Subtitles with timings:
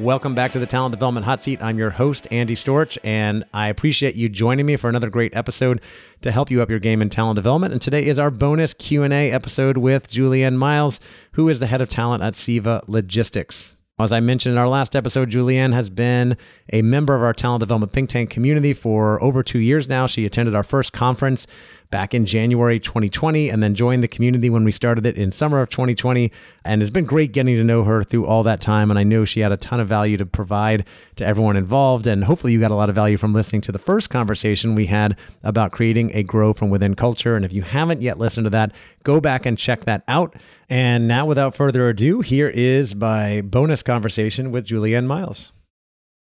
[0.00, 1.62] Welcome back to the Talent Development Hot Seat.
[1.62, 5.82] I'm your host, Andy Storch, and I appreciate you joining me for another great episode
[6.22, 7.74] to help you up your game in talent development.
[7.74, 11.00] And today is our bonus Q&A episode with Julianne Miles,
[11.32, 13.76] who is the head of talent at CEVA Logistics.
[13.98, 16.38] As I mentioned in our last episode, Julianne has been
[16.72, 20.06] a member of our talent development think tank community for over two years now.
[20.06, 21.46] She attended our first conference
[21.90, 25.60] back in January 2020 and then joined the community when we started it in summer
[25.60, 26.30] of 2020.
[26.64, 28.90] And it's been great getting to know her through all that time.
[28.90, 30.86] And I know she had a ton of value to provide
[31.16, 32.06] to everyone involved.
[32.06, 34.86] And hopefully, you got a lot of value from listening to the first conversation we
[34.86, 37.36] had about creating a grow from within culture.
[37.36, 38.72] And if you haven't yet listened to that,
[39.02, 40.34] go back and check that out.
[40.68, 45.52] And now, without further ado, here is my bonus conversation with Julianne Miles.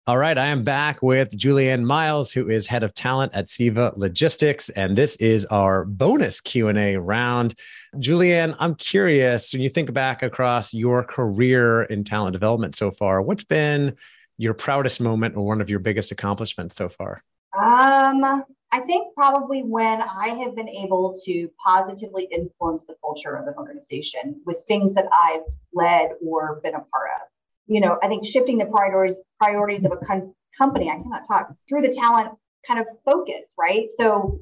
[0.09, 3.95] All right, I am back with Julianne Miles, who is head of talent at CEVA
[3.99, 7.55] Logistics, and this is our bonus Q and A round.
[7.97, 13.21] Julianne, I'm curious when you think back across your career in talent development so far,
[13.21, 13.97] what's been
[14.39, 17.23] your proudest moment or one of your biggest accomplishments so far?
[17.55, 18.25] Um,
[18.73, 23.53] I think probably when I have been able to positively influence the culture of an
[23.59, 25.43] organization with things that I've
[25.75, 27.29] led or been a part of
[27.69, 29.99] you know, I think shifting the priorities priorities of a
[30.57, 32.31] company, I cannot talk through the talent
[32.67, 33.87] kind of focus, right?
[33.97, 34.41] So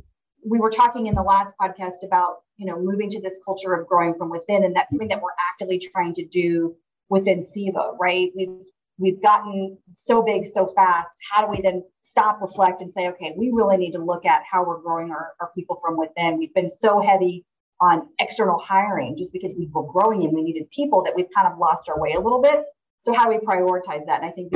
[0.48, 3.86] we were talking in the last podcast about, you know, moving to this culture of
[3.86, 6.74] growing from within, and that's something that we're actively trying to do
[7.08, 8.30] within CEVA, right?
[8.34, 8.64] We've
[8.98, 11.12] we've gotten so big so fast.
[11.30, 14.42] How do we then stop, reflect, and say, okay, we really need to look at
[14.50, 16.38] how we're growing our, our people from within.
[16.38, 17.44] We've been so heavy
[17.80, 21.46] on external hiring just because we were growing and we needed people that we've kind
[21.46, 22.64] of lost our way a little bit.
[23.00, 24.22] So how do we prioritize that?
[24.22, 24.52] And I think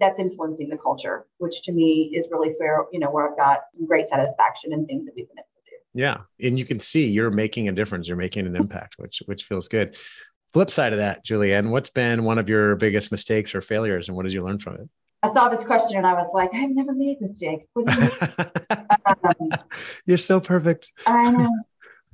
[0.00, 3.60] that's influencing the culture, which to me is really fair, you know, where I've got
[3.74, 6.00] some great satisfaction and things that we've been able to do.
[6.00, 6.46] Yeah.
[6.46, 8.08] And you can see you're making a difference.
[8.08, 9.96] You're making an impact, which which feels good.
[10.52, 14.16] Flip side of that, Julianne, what's been one of your biggest mistakes or failures and
[14.16, 14.88] what did you learn from it?
[15.22, 17.66] I saw this question and I was like, I've never made mistakes.
[17.74, 18.08] What do you
[19.06, 19.50] um,
[20.06, 20.92] You're so perfect.
[21.06, 21.50] I know.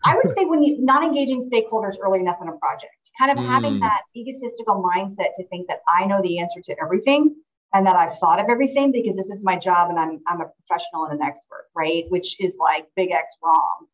[0.05, 3.39] I would say when you not engaging stakeholders early enough in a project, kind of
[3.39, 3.49] mm.
[3.49, 7.35] having that egotistical mindset to think that I know the answer to everything
[7.73, 10.51] and that I've thought of everything because this is my job and I'm I'm a
[10.67, 12.05] professional and an expert, right?
[12.09, 13.87] Which is like big X wrong.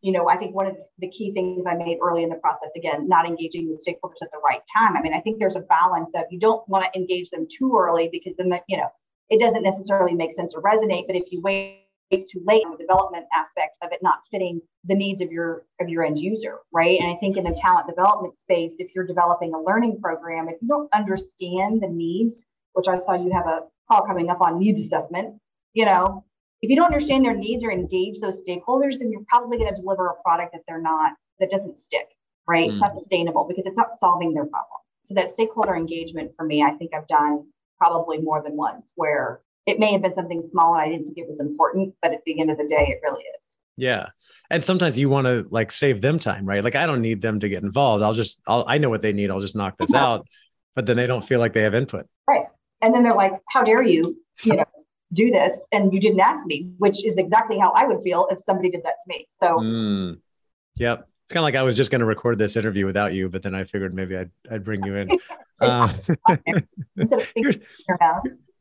[0.00, 2.70] You know, I think one of the key things I made early in the process,
[2.74, 4.96] again, not engaging the stakeholders at the right time.
[4.96, 7.76] I mean, I think there's a balance that you don't want to engage them too
[7.78, 8.88] early because then, the, you know,
[9.28, 11.06] it doesn't necessarily make sense or resonate.
[11.06, 14.94] But if you wait too late on the development aspect of it not fitting the
[14.94, 18.38] needs of your of your end user right and i think in the talent development
[18.38, 22.96] space if you're developing a learning program if you don't understand the needs which i
[22.96, 23.60] saw you have a
[23.90, 25.34] call coming up on needs assessment
[25.74, 26.24] you know
[26.62, 29.80] if you don't understand their needs or engage those stakeholders then you're probably going to
[29.80, 32.08] deliver a product that they're not that doesn't stick
[32.46, 32.72] right mm.
[32.72, 32.98] it's not hmm.
[32.98, 36.92] sustainable because it's not solving their problem so that stakeholder engagement for me i think
[36.94, 37.44] i've done
[37.76, 41.18] probably more than once where it may have been something small and I didn't think
[41.18, 43.56] it was important, but at the end of the day, it really is.
[43.76, 44.06] Yeah.
[44.50, 46.64] And sometimes you want to like save them time, right?
[46.64, 48.02] Like I don't need them to get involved.
[48.02, 49.30] I'll just I'll I know what they need.
[49.30, 50.26] I'll just knock this out.
[50.74, 52.06] But then they don't feel like they have input.
[52.26, 52.46] Right.
[52.80, 54.64] And then they're like, How dare you, you know,
[55.12, 55.66] do this?
[55.70, 58.82] And you didn't ask me, which is exactly how I would feel if somebody did
[58.84, 59.26] that to me.
[59.36, 60.18] So mm.
[60.76, 61.06] yep.
[61.24, 63.42] It's kind of like I was just going to record this interview without you, but
[63.42, 65.10] then I figured maybe I'd, I'd bring you in.
[65.60, 65.92] Uh,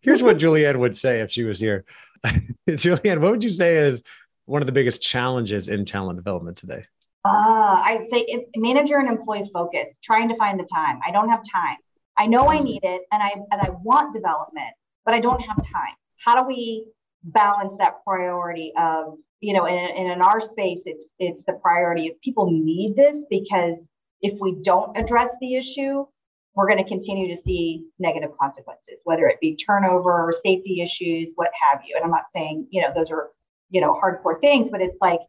[0.01, 1.85] here's, what Julianne would say if she was here.
[2.69, 4.03] Julianne, what would you say is
[4.45, 6.85] one of the biggest challenges in talent development today?
[7.25, 10.99] Uh, I'd say manager and employee focus, trying to find the time.
[11.05, 11.77] I don't have time.
[12.17, 14.73] I know I need it and I and I want development,
[15.05, 15.93] but I don't have time.
[16.23, 16.85] How do we
[17.23, 22.19] balance that priority of, you know, and in our space, it's it's the priority of
[22.21, 23.89] people need this because
[24.21, 26.05] if we don't address the issue,
[26.57, 31.51] we're going to continue to see negative consequences, whether it be turnover, safety issues, what
[31.61, 31.95] have you.
[31.95, 33.29] And I'm not saying, you know, those are,
[33.69, 35.19] you know, hardcore things, but it's like,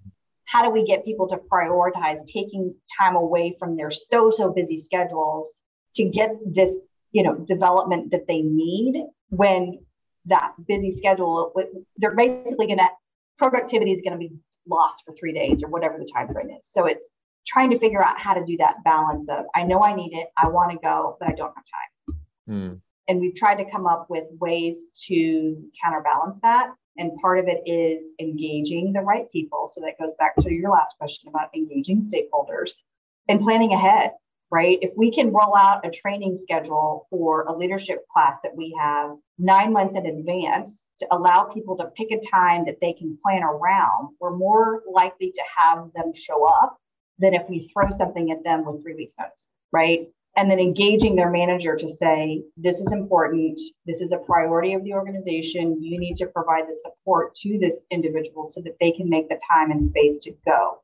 [0.46, 4.80] how do we get people to prioritize taking time away from their so, so busy
[4.80, 5.62] schedules
[5.96, 6.80] to get this,
[7.12, 9.78] you know, development that they need when
[10.24, 11.52] that busy schedule,
[11.98, 12.88] they're basically going to,
[13.36, 14.32] productivity is going to be
[14.66, 16.66] lost for three days or whatever the time frame is.
[16.70, 17.06] So it's,
[17.48, 20.28] trying to figure out how to do that balance of I know I need it,
[20.36, 22.18] I want to go, but I don't have time.
[22.48, 22.80] Mm.
[23.08, 26.70] And we've tried to come up with ways to counterbalance that.
[26.98, 29.70] And part of it is engaging the right people.
[29.72, 32.82] So that goes back to your last question about engaging stakeholders
[33.28, 34.10] and planning ahead,
[34.50, 34.78] right?
[34.82, 39.12] If we can roll out a training schedule for a leadership class that we have
[39.38, 43.42] nine months in advance to allow people to pick a time that they can plan
[43.42, 46.78] around, we're more likely to have them show up
[47.18, 50.08] than if we throw something at them with three weeks notice, right?
[50.36, 53.60] And then engaging their manager to say, this is important.
[53.86, 55.82] This is a priority of the organization.
[55.82, 59.40] You need to provide the support to this individual so that they can make the
[59.50, 60.82] time and space to go.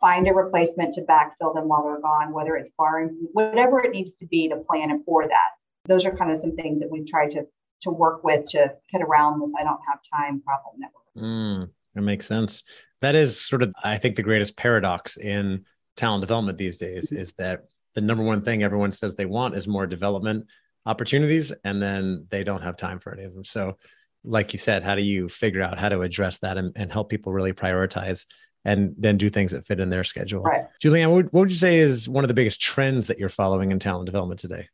[0.00, 4.12] Find a replacement to backfill them while they're gone, whether it's barring, whatever it needs
[4.14, 5.50] to be to plan for that.
[5.86, 7.46] Those are kind of some things that we've tried to,
[7.82, 12.02] to work with to get around this I don't have time problem that Mm, that
[12.02, 12.62] makes sense.
[13.00, 15.64] That is sort of, I think, the greatest paradox in
[15.96, 17.64] talent development these days is that
[17.94, 20.46] the number one thing everyone says they want is more development
[20.84, 23.44] opportunities and then they don't have time for any of them.
[23.44, 23.76] So
[24.24, 27.08] like you said how do you figure out how to address that and, and help
[27.08, 28.26] people really prioritize
[28.64, 30.42] and then do things that fit in their schedule?
[30.42, 30.64] Right.
[30.82, 33.72] julianne what, what would you say is one of the biggest trends that you're following
[33.72, 34.68] in talent development today?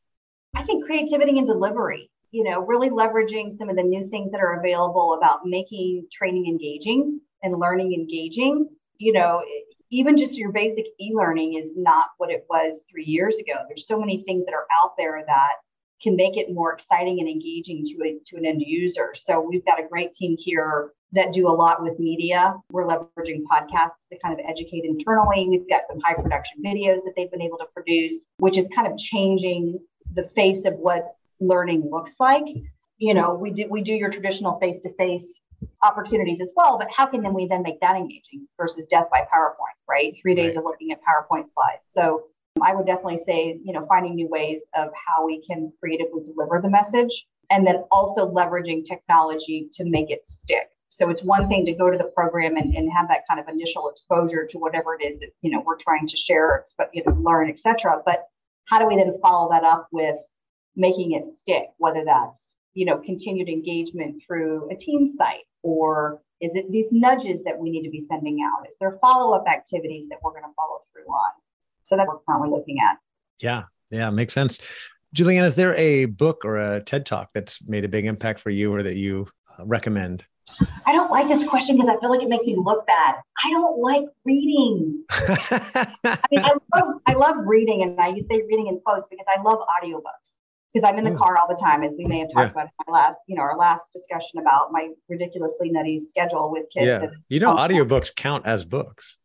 [0.55, 4.41] I think creativity and delivery you know really leveraging some of the new things that
[4.41, 9.43] are available about making training engaging and learning engaging you know
[9.93, 13.53] even just your basic e-learning is not what it was three years ago.
[13.69, 15.57] There's so many things that are out there that
[16.03, 19.15] can make it more exciting and engaging to a, to an end user.
[19.15, 22.55] So we've got a great team here that do a lot with media.
[22.71, 25.47] We're leveraging podcasts to kind of educate internally.
[25.49, 28.91] We've got some high production videos that they've been able to produce, which is kind
[28.91, 29.79] of changing
[30.15, 32.47] the face of what learning looks like.
[33.03, 35.41] You know, we do we do your traditional face-to-face
[35.83, 36.79] opportunities as well.
[36.79, 40.15] But how can then we then make that engaging versus death by PowerPoint, right?
[40.23, 40.59] Three days right.
[40.59, 41.83] of looking at PowerPoint slides.
[41.91, 42.27] So
[42.63, 46.61] I would definitely say, you know, finding new ways of how we can creatively deliver
[46.63, 50.69] the message and then also leveraging technology to make it stick.
[50.89, 53.49] So it's one thing to go to the program and, and have that kind of
[53.49, 57.03] initial exposure to whatever it is that, you know, we're trying to share, but you
[57.05, 58.01] know, learn, etc.
[58.07, 58.27] But
[58.67, 60.19] how do we then follow that up with
[60.77, 62.45] making it stick, whether that's,
[62.75, 67.71] you know, continued engagement through a team site or is it these nudges that we
[67.71, 68.67] need to be sending out?
[68.69, 71.31] Is there follow up activities that we're going to follow through on?
[71.85, 72.99] So that we're currently looking at.
[73.41, 74.61] Yeah, yeah, makes sense.
[75.15, 78.51] Julianne, is there a book or a TED talk that's made a big impact for
[78.51, 80.25] you or that you uh, recommend?
[80.87, 83.17] I don't like this question because I feel like it makes me look bad.
[83.45, 85.05] I don't like reading.
[85.11, 89.41] I mean, I love, I love reading, and I say reading in quotes because I
[89.43, 90.33] love audiobooks
[90.73, 92.63] because I'm in the car all the time, as we may have talked yeah.
[92.63, 96.65] about in my last, you know, our last discussion about my ridiculously nutty schedule with
[96.73, 96.87] kids.
[96.87, 97.03] Yeah.
[97.03, 99.19] And, you know, um, audiobooks count as books.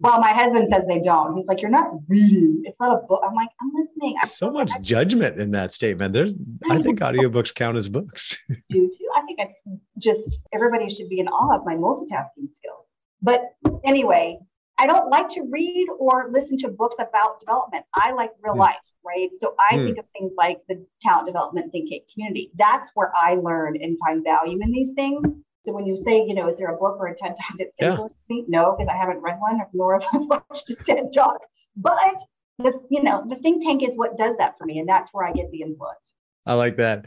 [0.00, 1.36] Well, my husband says they don't.
[1.36, 2.62] He's like, "You're not reading.
[2.64, 6.12] It's not a book." I'm like, "I'm listening." I'm so much judgment in that statement.
[6.12, 6.34] There's,
[6.68, 8.36] I think audiobooks count as books.
[8.68, 9.08] do too.
[9.16, 9.60] I think it's
[9.98, 12.86] just everybody should be in awe of my multitasking skills.
[13.22, 13.42] But
[13.84, 14.38] anyway,
[14.76, 17.84] I don't like to read or listen to books about development.
[17.94, 19.28] I like real life right?
[19.32, 19.86] So I mm.
[19.86, 22.50] think of things like the talent development think tank community.
[22.56, 25.32] That's where I learn and find value in these things.
[25.64, 27.76] So when you say, you know, is there a book or a TED talk that's
[27.78, 28.06] yeah.
[28.28, 28.44] me?
[28.48, 30.18] No, because I haven't read one, nor have I
[30.48, 31.40] watched a TED talk.
[31.76, 32.16] But
[32.58, 35.26] the, you know, the think tank is what does that for me, and that's where
[35.26, 36.12] I get the influence.
[36.46, 37.06] I like that.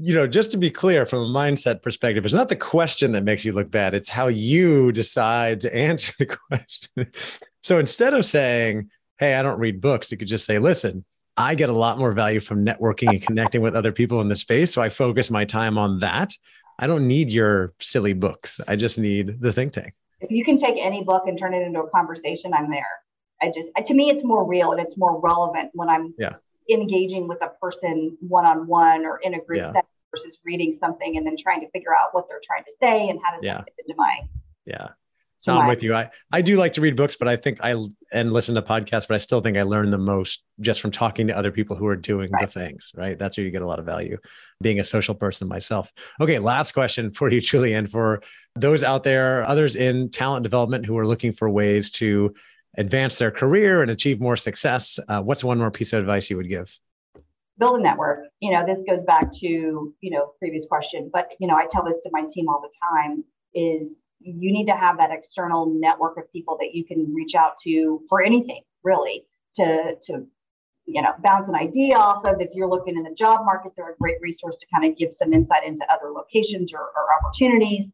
[0.00, 3.24] You know, just to be clear from a mindset perspective, it's not the question that
[3.24, 7.10] makes you look bad, it's how you decide to answer the question.
[7.62, 11.04] so instead of saying, Hey, I don't read books, you could just say, Listen,
[11.36, 14.36] I get a lot more value from networking and connecting with other people in the
[14.36, 14.72] space.
[14.72, 16.32] So I focus my time on that.
[16.78, 18.60] I don't need your silly books.
[18.66, 19.94] I just need the think tank.
[20.20, 22.86] If you can take any book and turn it into a conversation, I'm there.
[23.42, 26.36] I just, to me, it's more real and it's more relevant when I'm yeah.
[26.70, 29.72] engaging with a person one on one or in a group yeah.
[29.72, 33.08] setting versus reading something and then trying to figure out what they're trying to say
[33.10, 33.54] and how does yeah.
[33.54, 34.20] that fit into my
[34.64, 34.88] yeah
[35.46, 35.94] so I'm with you.
[35.94, 37.80] I, I do like to read books, but I think I
[38.12, 41.28] and listen to podcasts, but I still think I learn the most just from talking
[41.28, 42.40] to other people who are doing right.
[42.40, 43.16] the things, right?
[43.16, 44.18] That's where you get a lot of value
[44.60, 45.92] being a social person myself.
[46.20, 48.22] Okay, last question for you, Julian, for
[48.56, 52.34] those out there, others in talent development who are looking for ways to
[52.76, 54.98] advance their career and achieve more success.
[55.08, 56.76] Uh, what's one more piece of advice you would give?
[57.56, 58.24] Build a network.
[58.40, 61.84] You know, this goes back to, you know, previous question, but, you know, I tell
[61.84, 63.22] this to my team all the time
[63.54, 67.56] is you need to have that external network of people that you can reach out
[67.62, 70.26] to for anything really to to
[70.86, 72.40] you know bounce an idea off of.
[72.40, 75.12] If you're looking in the job market they're a great resource to kind of give
[75.12, 77.92] some insight into other locations or, or opportunities.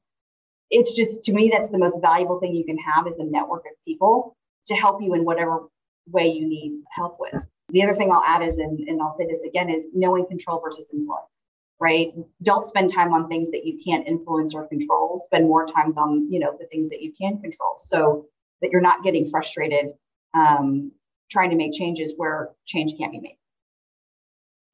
[0.71, 3.65] It's just to me that's the most valuable thing you can have is a network
[3.67, 4.37] of people
[4.69, 5.69] to help you in whatever
[6.07, 7.47] way you need help with.
[7.69, 10.61] The other thing i'll add is and, and i'll say this again is knowing control
[10.61, 11.42] versus influence
[11.83, 12.13] right?
[12.45, 15.19] Don't spend time on things that you can't influence or control.
[15.19, 18.27] Spend more times on, you know, the things that you can control so
[18.61, 19.87] that you're not getting frustrated
[20.33, 20.93] um,
[21.29, 23.37] trying to make changes where change can't be made.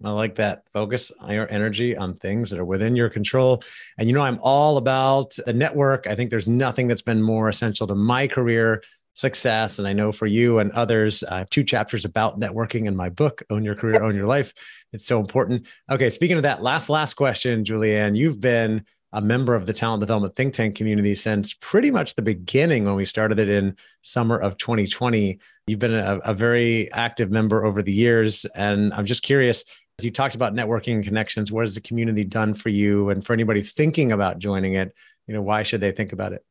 [0.05, 0.65] I like that.
[0.73, 3.63] Focus your energy on things that are within your control.
[3.99, 6.07] And you know, I'm all about a network.
[6.07, 8.83] I think there's nothing that's been more essential to my career
[9.19, 9.81] success.
[9.81, 13.09] And I know for you and others, I have two chapters about networking in my
[13.09, 14.55] book, Own Your Career, Own Your Life.
[14.93, 15.67] It's so important.
[15.91, 20.01] Okay, speaking of that, last, last question, Julianne, you've been a member of the talent
[20.01, 24.39] development think tank community since pretty much the beginning when we started it in summer
[24.39, 25.41] of 2020.
[25.67, 28.45] You've been a, a very active member over the years.
[28.55, 29.65] And I'm just curious,
[29.99, 33.11] as you talked about networking and connections, what has the community done for you?
[33.11, 34.95] And for anybody thinking about joining it,
[35.27, 36.45] you know, why should they think about it?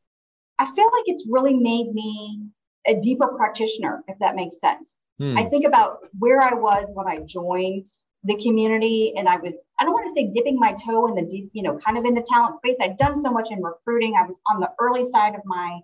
[0.58, 2.50] I feel like it's really made me
[2.88, 4.88] a deeper practitioner, if that makes sense.
[5.18, 5.36] Hmm.
[5.36, 7.86] I think about where I was when I joined
[8.24, 11.22] the community and I was, I don't want to say dipping my toe in the
[11.30, 12.76] deep, you know, kind of in the talent space.
[12.80, 14.14] I'd done so much in recruiting.
[14.18, 15.80] I was on the early side of my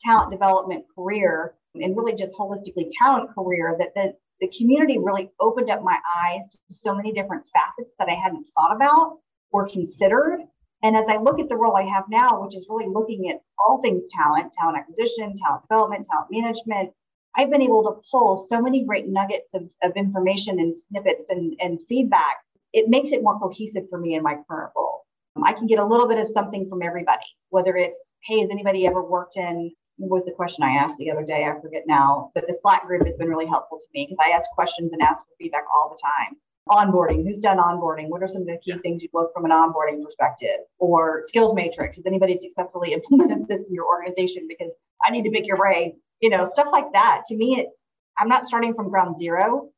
[0.00, 5.70] talent development career and really just holistically talent career that the, the community really opened
[5.70, 9.18] up my eyes to so many different facets that I hadn't thought about
[9.52, 10.40] or considered.
[10.82, 13.40] And as I look at the role I have now, which is really looking at
[13.58, 16.90] all things talent, talent acquisition, talent development, talent management,
[17.36, 21.54] I've been able to pull so many great nuggets of, of information and snippets and,
[21.60, 22.36] and feedback.
[22.72, 25.02] It makes it more cohesive for me in my current role.
[25.36, 28.50] Um, I can get a little bit of something from everybody, whether it's, hey, has
[28.50, 31.44] anybody ever worked in, was the question I asked the other day?
[31.44, 34.30] I forget now, but the Slack group has been really helpful to me because I
[34.30, 36.36] ask questions and ask for feedback all the time
[36.68, 38.08] onboarding who's done onboarding?
[38.08, 38.78] What are some of the key yeah.
[38.78, 40.58] things you look from an onboarding perspective?
[40.78, 44.46] Or skills matrix has anybody successfully implemented this in your organization?
[44.48, 44.72] Because
[45.06, 47.22] i need to pick your brain you know stuff like that.
[47.28, 47.84] To me it's
[48.18, 49.70] i'm not starting from ground zero.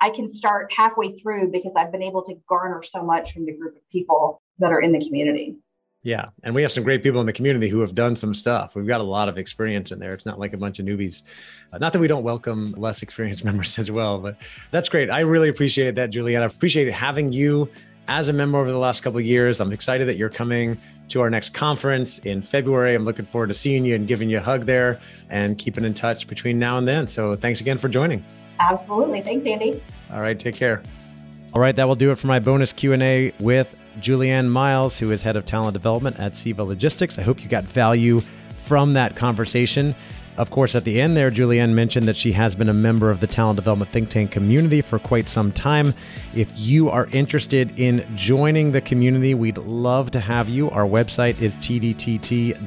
[0.00, 3.56] I can start halfway through because i've been able to garner so much from the
[3.56, 5.56] group of people that are in the community
[6.04, 6.26] yeah.
[6.42, 8.76] And we have some great people in the community who have done some stuff.
[8.76, 10.12] We've got a lot of experience in there.
[10.12, 11.22] It's not like a bunch of newbies.
[11.72, 14.36] Uh, not that we don't welcome less experienced members as well, but
[14.70, 15.10] that's great.
[15.10, 16.42] I really appreciate that, Julianne.
[16.42, 17.70] I appreciate having you
[18.06, 19.62] as a member over the last couple of years.
[19.62, 22.94] I'm excited that you're coming to our next conference in February.
[22.94, 25.94] I'm looking forward to seeing you and giving you a hug there and keeping in
[25.94, 27.06] touch between now and then.
[27.06, 28.22] So thanks again for joining.
[28.60, 29.22] Absolutely.
[29.22, 29.82] Thanks, Andy.
[30.12, 30.38] All right.
[30.38, 30.82] Take care.
[31.54, 31.74] All right.
[31.74, 35.44] That will do it for my bonus Q&A with Julianne Miles, who is head of
[35.44, 37.18] talent development at CEVA Logistics.
[37.18, 38.20] I hope you got value
[38.64, 39.94] from that conversation.
[40.36, 43.20] Of course, at the end there, Julianne mentioned that she has been a member of
[43.20, 45.94] the talent development think tank community for quite some time.
[46.34, 50.70] If you are interested in joining the community, we'd love to have you.
[50.70, 52.58] Our website is tdtt.us.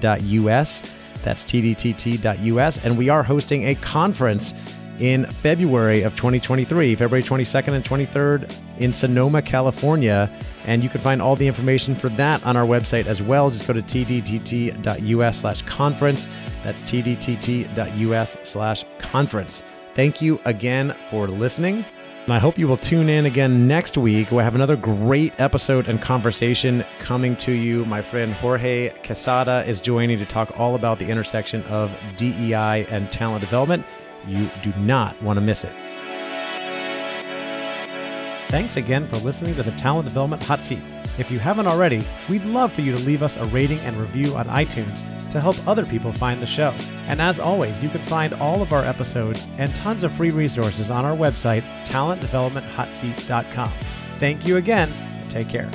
[1.24, 2.86] That's tdtt.us.
[2.86, 4.53] And we are hosting a conference
[5.00, 10.32] in February of 2023, February 22nd and 23rd in Sonoma, California.
[10.66, 13.50] And you can find all the information for that on our website as well.
[13.50, 16.27] Just go to tdtt.us slash conference.
[16.63, 19.63] That's tdtt.us slash conference.
[19.96, 21.86] Thank you again for listening.
[22.27, 24.32] And I hope you will tune in again next week.
[24.32, 27.86] We'll have another great episode and conversation coming to you.
[27.86, 33.10] My friend Jorge Quesada is joining to talk all about the intersection of DEI and
[33.10, 33.86] talent development.
[34.27, 35.74] You do not want to miss it.
[38.50, 40.81] Thanks again for listening to the Talent Development Hot Seat.
[41.17, 44.36] If you haven't already, we'd love for you to leave us a rating and review
[44.36, 46.74] on iTunes to help other people find the show.
[47.07, 50.89] And as always, you can find all of our episodes and tons of free resources
[50.89, 53.74] on our website, talentdevelopmenthotseat.com.
[54.13, 54.89] Thank you again.
[55.29, 55.69] Take care.